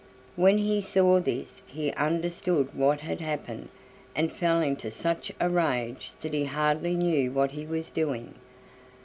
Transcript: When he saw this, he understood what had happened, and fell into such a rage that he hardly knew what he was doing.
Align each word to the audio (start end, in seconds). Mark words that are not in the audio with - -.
When 0.35 0.57
he 0.57 0.81
saw 0.81 1.19
this, 1.19 1.61
he 1.67 1.91
understood 1.91 2.69
what 2.73 3.01
had 3.01 3.21
happened, 3.21 3.69
and 4.15 4.31
fell 4.31 4.59
into 4.59 4.89
such 4.89 5.31
a 5.39 5.47
rage 5.47 6.13
that 6.21 6.33
he 6.33 6.45
hardly 6.45 6.95
knew 6.95 7.31
what 7.31 7.51
he 7.51 7.67
was 7.67 7.91
doing. 7.91 8.33